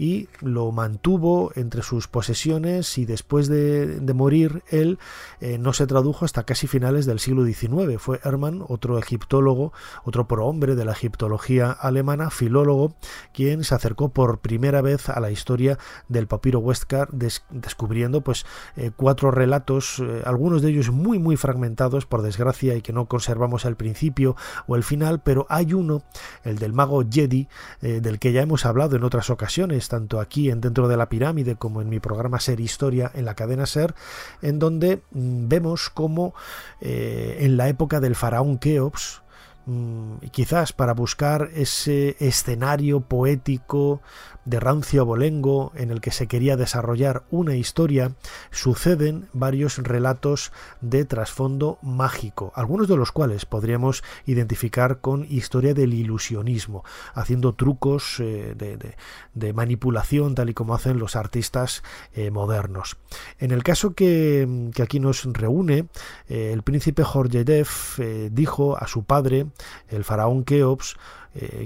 [0.03, 4.99] y lo mantuvo entre sus posesiones y después de, morir él
[5.41, 8.01] eh, no se tradujo hasta casi finales del siglo XIX.
[8.01, 9.73] Fue Hermann, otro egiptólogo,
[10.03, 12.97] otro prohombre de la egiptología alemana, filólogo,
[13.33, 15.79] quien se acercó por primera vez a la historia
[16.09, 18.45] del papiro Westcar, descubriendo pues
[18.75, 23.07] eh, cuatro relatos, eh, algunos de ellos muy muy fragmentados por desgracia y que no
[23.07, 24.35] conservamos al principio
[24.67, 26.03] o el final, pero hay uno,
[26.43, 27.47] el del mago Jedi,
[27.81, 31.57] del que ya hemos hablado en otras ocasiones, tanto aquí en Dentro de la Pirámide
[31.57, 33.95] como en mi programa Ser Historia en la cadena Ser,
[34.41, 36.33] en donde mm, vemos cómo
[36.81, 39.21] eh, en la época del faraón Keops,
[39.67, 44.01] mm, quizás para buscar ese escenario poético
[44.45, 48.13] de rancio abolengo en el que se quería desarrollar una historia,
[48.51, 55.95] suceden varios relatos de trasfondo mágico, algunos de los cuales podríamos identificar con historia del
[55.95, 56.85] ilusionismo,
[57.15, 61.83] haciendo trucos eh, de, manipulación tal y como hacen los artistas
[62.15, 62.97] eh, modernos.
[63.39, 65.87] En el caso que, aquí nos reúne,
[66.29, 67.69] eh, el príncipe Jorgedev
[68.31, 69.47] dijo a su padre,
[69.89, 70.97] el faraón Keops,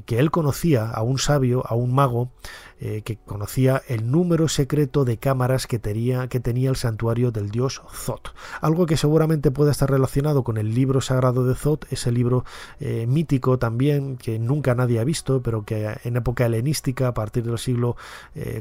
[0.07, 2.31] que él conocía a un sabio, a un mago,
[2.79, 8.35] eh, que conocía el número secreto de cámaras que tenía, el santuario del dios Zot.
[8.61, 12.45] Algo que seguramente puede estar relacionado con el libro sagrado de Zot, ese libro
[12.79, 17.45] eh, mítico también que nunca nadie ha visto, pero que en época helenística, a partir
[17.45, 17.97] del siglo
[18.35, 18.61] eh,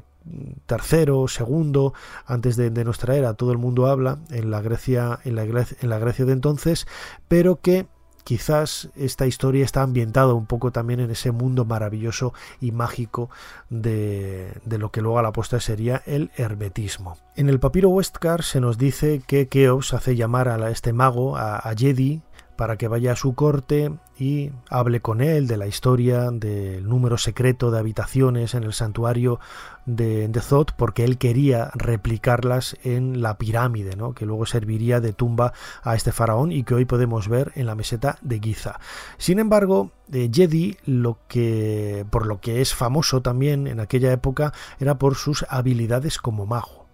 [0.66, 1.94] tercero, segundo,
[2.26, 6.32] antes de, nuestra era, todo el mundo habla en la Grecia, en la Grecia de
[6.32, 6.88] entonces,
[7.28, 7.86] pero que
[8.26, 13.30] quizás esta historia está ambientada un poco también en ese mundo maravilloso y mágico
[13.70, 17.18] de, lo que luego a la postre sería el hermetismo.
[17.36, 21.58] En el papiro Westcar se nos dice que Keops hace llamar a este mago, a,
[21.58, 22.24] a Jedi,
[22.56, 27.18] para que vaya a su corte y hable con él de la historia del número
[27.18, 29.40] secreto de habitaciones en el santuario
[29.86, 30.42] de, de
[30.78, 34.14] porque él quería replicarlas en la pirámide, ¿no?
[34.14, 35.54] que luego serviría de tumba
[35.84, 38.80] a este faraón y que hoy podemos ver en la meseta de Giza.
[39.18, 44.54] Sin embargo, de Jedi, lo que, por lo que es famoso también en aquella época,
[44.80, 46.85] era por sus habilidades como mago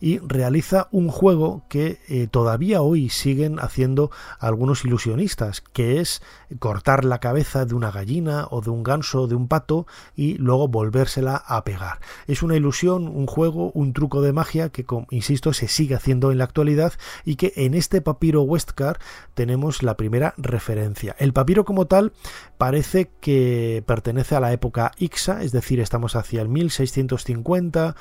[0.00, 6.22] y realiza un juego que eh, todavía hoy siguen haciendo algunos ilusionistas, que es
[6.58, 10.34] cortar la cabeza de una gallina o de un ganso o de un pato y
[10.34, 12.00] luego volvérsela a pegar.
[12.26, 16.38] Es una ilusión, un juego, un truco de magia que, insisto, se sigue haciendo en
[16.38, 16.92] la actualidad
[17.24, 18.98] y que en este papiro Westcar
[19.34, 21.16] tenemos la primera referencia.
[21.18, 22.12] El papiro como tal
[22.58, 27.96] parece que pertenece a la época Ixa, es decir, estamos hacia el 1650,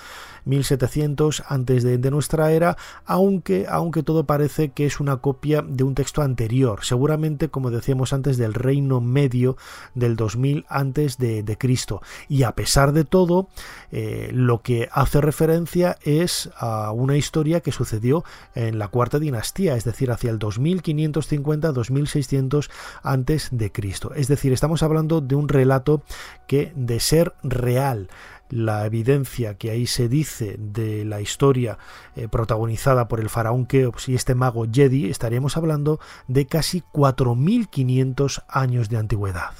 [0.45, 5.95] 1700 antes de, nuestra era, aunque, aunque todo parece que es una copia de un
[5.95, 9.57] texto anterior, seguramente como decíamos antes del Reino Medio
[9.95, 12.01] del 2000 antes de, Cristo.
[12.27, 13.47] Y a pesar de todo,
[13.91, 18.23] eh, lo que hace referencia es a una historia que sucedió
[18.55, 22.71] en la cuarta dinastía, es decir, hacia el 2550-2600
[23.03, 24.13] antes de Cristo.
[24.15, 26.01] Es decir, estamos hablando de un relato
[26.47, 28.09] que de ser real
[28.49, 31.77] la evidencia que ahí se dice de la historia
[32.15, 38.43] eh, protagonizada por el faraón Keops y este mago Jedi, estaríamos hablando de casi 4.500
[38.47, 39.53] años de antigüedad.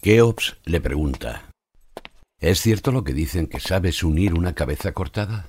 [0.00, 1.52] Keops le pregunta,
[2.42, 5.46] ¿Es cierto lo que dicen que sabes unir una cabeza cortada?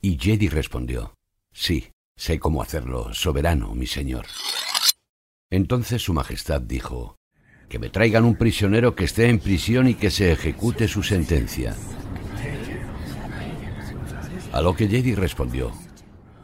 [0.00, 1.14] Y Jedi respondió,
[1.52, 4.24] Sí, sé cómo hacerlo, soberano, mi señor.
[5.50, 7.16] Entonces su Majestad dijo,
[7.72, 11.74] que me traigan un prisionero que esté en prisión y que se ejecute su sentencia.
[14.52, 15.72] A lo que Jedi respondió,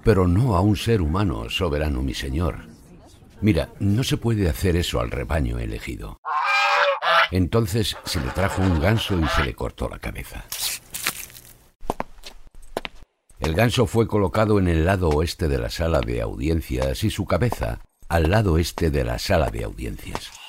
[0.02, 2.60] pero no a un ser humano, soberano mi señor.
[3.42, 6.18] Mira, no se puede hacer eso al rebaño elegido.
[7.30, 10.46] Entonces se le trajo un ganso y se le cortó la cabeza.
[13.38, 17.26] El ganso fue colocado en el lado oeste de la sala de audiencias y su
[17.26, 20.47] cabeza al lado este de la sala de audiencias.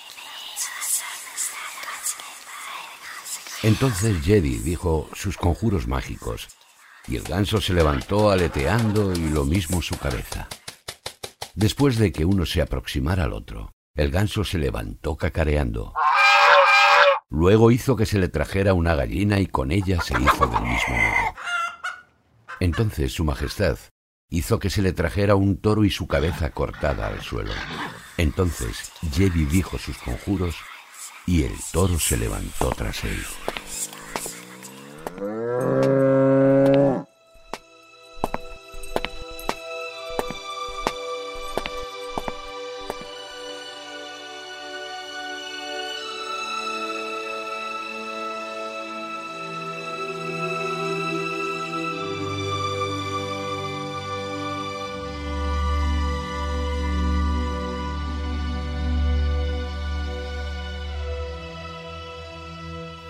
[3.62, 6.47] Entonces Jedi dijo sus conjuros mágicos,
[7.07, 10.47] y el ganso se levantó aleteando y lo mismo su cabeza.
[11.55, 15.93] Después de que uno se aproximara al otro, el ganso se levantó cacareando.
[17.30, 20.95] Luego hizo que se le trajera una gallina y con ella se hizo del mismo
[20.95, 21.36] modo.
[22.62, 23.78] Entonces Su Majestad
[24.30, 27.51] hizo que se le trajera un toro y su cabeza cortada al suelo.
[28.18, 30.55] Entonces Jevi dijo sus conjuros
[31.30, 33.23] y el toro se levantó tras él.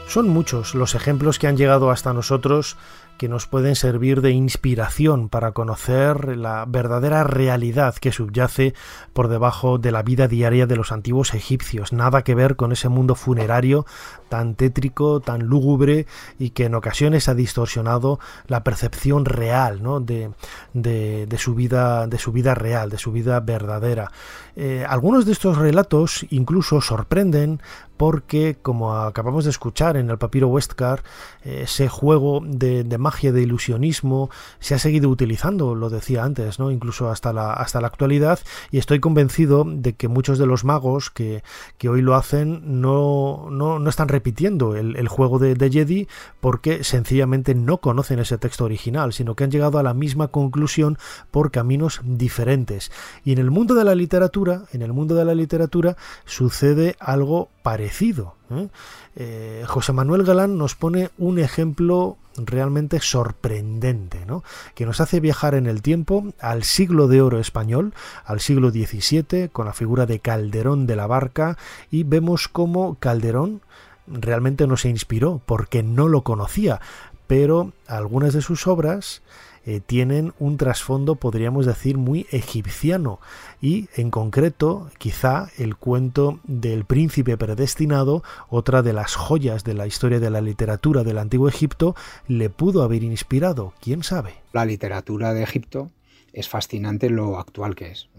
[0.10, 2.78] Son muchos los ejemplos que han llegado hasta nosotros
[3.20, 8.74] que nos pueden servir de inspiración para conocer la verdadera realidad que subyace
[9.12, 11.92] por debajo de la vida diaria de los antiguos egipcios.
[11.92, 13.86] Nada que ver con ese mundo funerario
[14.30, 16.08] tan tétrico, tan lúgubre
[16.38, 20.00] y que en ocasiones ha distorsionado la percepción real ¿no?
[20.00, 20.32] de,
[20.74, 24.12] de, su vida, de su vida real, de su vida verdadera.
[24.56, 27.62] Eh, algunos de estos relatos incluso sorprenden
[27.98, 31.04] porque, como acabamos de escuchar en el papiro Westcar,
[31.44, 34.30] ese juego de, de de ilusionismo,
[34.60, 36.72] se ha seguido utilizando, lo decía antes, ¿no?
[36.72, 38.40] incluso hasta la, hasta la actualidad,
[38.72, 41.44] y estoy convencido de que muchos de los magos que,
[41.78, 46.08] que hoy lo hacen no, no, no están repitiendo el, el juego de, de, Jedi
[46.40, 50.98] porque sencillamente no conocen ese texto original, sino que han llegado a la misma conclusión
[51.32, 52.92] por caminos diferentes.
[53.24, 57.50] Y en el mundo de la literatura, en el mundo de la literatura sucede algo
[57.62, 58.36] parecido.
[58.50, 58.68] ¿eh?
[59.16, 64.44] Eh, José Manuel Galán nos pone un ejemplo realmente sorprendente, ¿no?
[64.76, 67.94] que nos hace viajar en el tiempo al siglo de oro español,
[68.26, 71.58] al siglo XVII, con la figura de Calderón de la Barca,
[71.92, 73.62] y vemos cómo Calderón
[74.08, 76.82] realmente no se inspiró, porque no lo conocía,
[77.28, 79.22] pero algunas de sus obras
[79.70, 83.20] eh, tienen un trasfondo, podríamos decir, muy egipciano
[83.62, 89.86] y en concreto quizá el cuento del príncipe predestinado, otra de las joyas de la
[89.86, 91.96] historia de la literatura del antiguo Egipto,
[92.28, 94.34] le pudo haber inspirado, quién sabe.
[94.54, 95.92] La literatura de Egipto
[96.34, 98.10] es fascinante lo actual que es.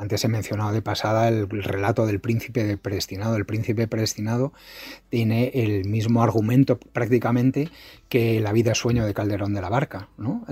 [0.00, 3.36] Antes he mencionado de pasada el, relato del príncipe predestinado.
[3.36, 4.54] El príncipe predestinado
[5.10, 7.68] tiene el mismo argumento prácticamente
[8.08, 10.08] que la vida sueño de Calderón de la Barca.
[10.16, 10.46] ¿no?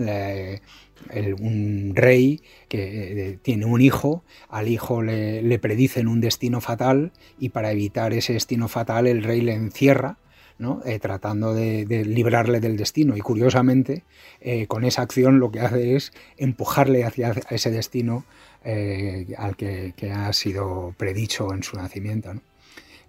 [1.41, 7.49] un rey que eh, tiene un hijo, al hijo le, predicen un destino fatal y
[7.49, 10.19] para evitar ese destino fatal el rey le encierra
[10.59, 10.83] ¿no?
[10.85, 13.17] Eh, tratando de, librarle del destino.
[13.17, 14.05] Y curiosamente,
[14.41, 18.27] eh, con esa acción lo que hace es empujarle hacia ese destino
[19.37, 22.33] al que, ha sido predicho en su nacimiento.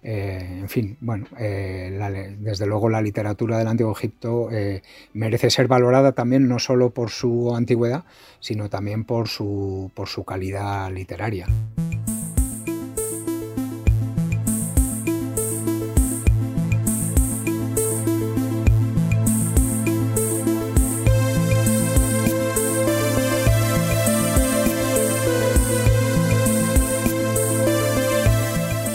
[0.02, 4.82] Eh, en fin, bueno, eh, desde luego la literatura del Antiguo Egipto eh,
[5.12, 8.04] merece ser valorada también no solo por su antigüedad,
[8.40, 11.46] sino también por su, por su calidad literaria.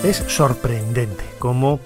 [0.05, 1.79] Es sorprendente cómo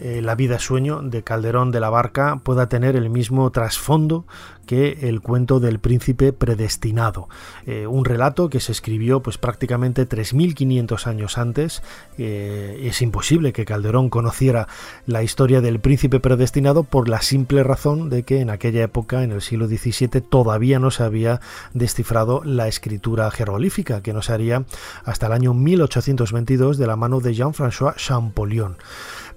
[0.00, 4.26] eh, la vida sueño de Calderón de la Barca pueda tener el mismo trasfondo
[4.68, 7.28] que el cuento del príncipe predestinado.
[7.66, 11.82] Eh, un relato que se escribió pues prácticamente 3.500 años antes.
[12.18, 14.68] Eh, es imposible que Calderón conociera
[15.06, 19.32] la historia del príncipe predestinado por la simple razón de que en aquella época, en
[19.32, 21.40] el siglo XVII, todavía no se había
[21.72, 24.64] descifrado la escritura jeroglífica, que no se haría
[25.02, 28.76] hasta el año 1822 de la mano de Jean-François Champollion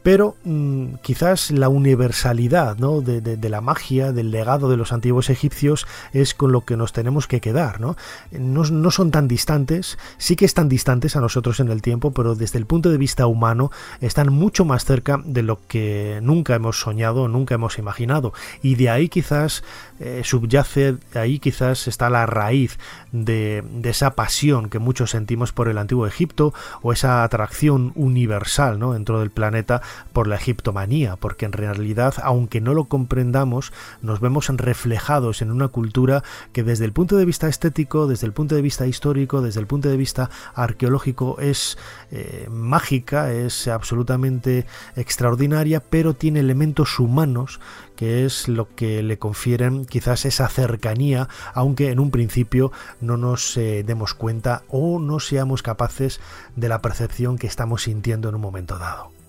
[0.03, 3.01] pero mm, quizás la universalidad ¿no?
[3.01, 7.27] de, la magia, del legado de los antiguos egipcios es con lo que nos tenemos
[7.27, 7.79] que quedar.
[7.79, 7.95] ¿no?
[8.31, 12.57] No, son tan distantes, sí que están distantes a nosotros en el tiempo, pero desde
[12.57, 17.27] el punto de vista humano están mucho más cerca de lo que nunca hemos soñado,
[17.27, 18.33] nunca hemos imaginado.
[18.61, 19.63] Y de ahí quizás
[19.99, 22.79] eh, subyace, ahí quizás está la raíz
[23.11, 28.79] de, de, esa pasión que muchos sentimos por el antiguo Egipto o esa atracción universal
[28.79, 28.93] ¿no?
[28.93, 29.81] dentro del planeta
[30.13, 35.67] por la egiptomanía, porque en realidad, aunque no lo comprendamos, nos vemos reflejados en una
[35.67, 36.23] cultura
[36.53, 39.67] que desde el punto de vista estético, desde el punto de vista histórico, desde el
[39.67, 41.77] punto de vista arqueológico es
[42.11, 44.65] eh, mágica, es absolutamente
[44.95, 47.59] extraordinaria, pero tiene elementos humanos
[47.95, 53.55] que es lo que le confieren quizás esa cercanía, aunque en un principio no nos
[53.57, 56.19] eh, demos cuenta o no seamos capaces
[56.55, 59.20] de la percepción que estamos sintiendo en un momento dado.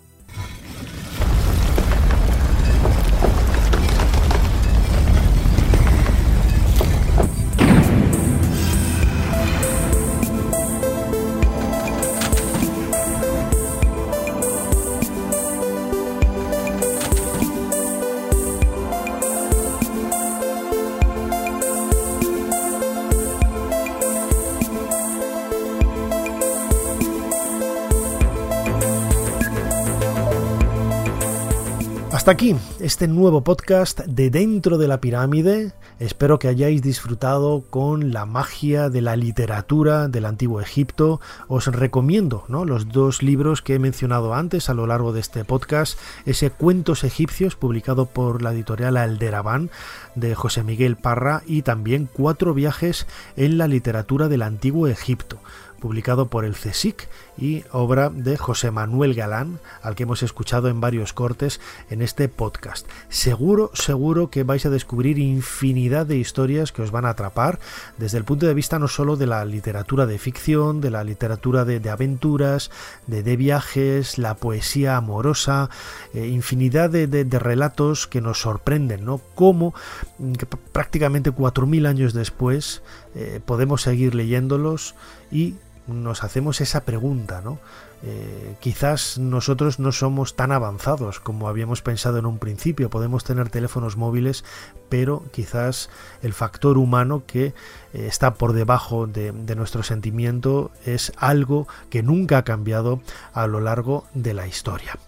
[32.23, 35.73] Hasta aquí este nuevo podcast de Dentro de la Pirámide.
[35.99, 41.21] Espero que hayáis disfrutado con la magia de la literatura del antiguo Egipto.
[41.49, 42.65] Os recomiendo ¿no?
[42.65, 45.99] los dos libros que he mencionado antes a lo largo de este podcast.
[46.25, 49.71] Ese Cuentos egipcios publicado por la editorial Alderaván
[50.15, 55.41] de José Miguel Parra y también Cuatro viajes en la literatura del antiguo Egipto
[55.83, 60.81] publicado por el CSIC y obra de José Manuel Galán, al que hemos escuchado en
[60.81, 61.61] varios cortes
[61.91, 62.87] en este podcast.
[63.09, 67.59] Seguro, seguro que vais a descubrir infinidad de historias que os van a atrapar
[67.99, 71.65] desde el punto de vista no solo de la literatura de ficción, de la literatura
[71.65, 72.71] de, aventuras,
[73.07, 75.71] de, viajes, la poesía amorosa,
[76.15, 79.21] eh, infinidad de, relatos que nos sorprenden, ¿no?
[79.35, 79.75] Cómo
[80.19, 80.33] mm,
[80.73, 82.83] prácticamente 4.000 años después
[83.15, 84.95] eh, podemos seguir leyéndolos
[85.31, 85.55] y
[85.87, 87.59] nos hacemos esa pregunta, ¿no?
[88.05, 92.91] Eh, quizás nosotros no somos tan avanzados como habíamos pensado en un principio.
[92.91, 94.45] Podemos tener teléfonos móviles,
[94.89, 95.89] pero quizás
[96.21, 97.55] el factor humano que eh,
[97.93, 103.01] está por debajo de, de, nuestro sentimiento es algo que nunca ha cambiado
[103.33, 104.99] a lo largo de la historia.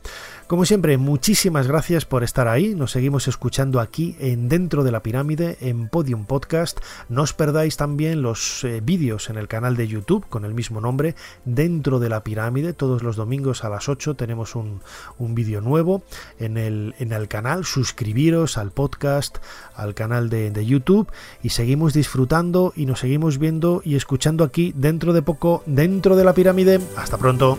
[0.47, 2.75] Como siempre, muchísimas gracias por estar ahí.
[2.75, 6.81] Nos seguimos escuchando aquí en Dentro de la Pirámide, en Podium Podcast.
[7.09, 10.83] No os perdáis también los eh, vídeos en el canal de YouTube con el mismo
[10.83, 11.15] nombre,
[11.47, 12.75] Dentro de la Pirámide.
[12.75, 14.83] Todos los domingos a las 8 tenemos un,
[15.17, 16.03] un vídeo nuevo
[16.39, 17.65] en el, en el canal.
[17.65, 19.39] Suscribiros al podcast,
[19.75, 21.11] al canal de, de YouTube
[21.43, 26.25] y seguimos disfrutando y nos seguimos viendo y escuchando aquí dentro de poco, Dentro de
[26.25, 26.81] la Pirámide.
[26.97, 27.59] Hasta pronto.